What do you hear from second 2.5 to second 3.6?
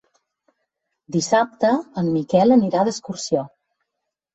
anirà d'excursió.